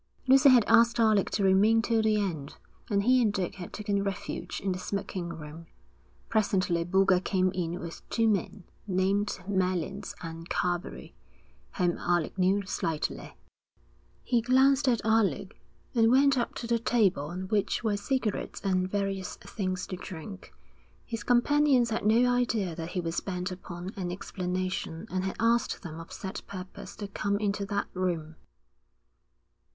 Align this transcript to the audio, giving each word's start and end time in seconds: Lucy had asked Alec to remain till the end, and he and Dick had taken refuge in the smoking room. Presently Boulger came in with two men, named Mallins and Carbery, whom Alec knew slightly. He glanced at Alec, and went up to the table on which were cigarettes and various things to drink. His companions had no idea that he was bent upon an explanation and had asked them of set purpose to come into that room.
Lucy 0.27 0.49
had 0.49 0.65
asked 0.65 0.99
Alec 0.99 1.29
to 1.29 1.43
remain 1.43 1.79
till 1.79 2.01
the 2.01 2.19
end, 2.19 2.55
and 2.89 3.03
he 3.03 3.21
and 3.21 3.31
Dick 3.31 3.57
had 3.57 3.71
taken 3.71 4.03
refuge 4.03 4.59
in 4.59 4.71
the 4.71 4.79
smoking 4.79 5.29
room. 5.29 5.67
Presently 6.27 6.83
Boulger 6.83 7.19
came 7.19 7.51
in 7.51 7.79
with 7.79 8.01
two 8.09 8.27
men, 8.27 8.63
named 8.87 9.37
Mallins 9.47 10.15
and 10.23 10.49
Carbery, 10.49 11.13
whom 11.77 11.99
Alec 11.99 12.35
knew 12.35 12.65
slightly. 12.65 13.37
He 14.23 14.41
glanced 14.41 14.87
at 14.87 15.05
Alec, 15.05 15.61
and 15.93 16.09
went 16.09 16.35
up 16.35 16.55
to 16.55 16.65
the 16.65 16.79
table 16.79 17.25
on 17.25 17.47
which 17.49 17.83
were 17.83 17.95
cigarettes 17.95 18.59
and 18.63 18.89
various 18.89 19.35
things 19.35 19.85
to 19.85 19.97
drink. 19.97 20.51
His 21.05 21.21
companions 21.23 21.91
had 21.91 22.07
no 22.07 22.25
idea 22.27 22.73
that 22.75 22.89
he 22.89 23.01
was 23.01 23.19
bent 23.19 23.51
upon 23.51 23.93
an 23.95 24.11
explanation 24.11 25.05
and 25.11 25.25
had 25.25 25.35
asked 25.39 25.83
them 25.83 25.99
of 25.99 26.11
set 26.11 26.41
purpose 26.47 26.95
to 26.95 27.07
come 27.07 27.37
into 27.37 27.67
that 27.67 27.85
room. 27.93 28.35